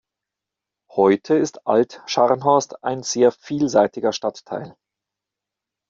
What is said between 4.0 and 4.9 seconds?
Stadtteil.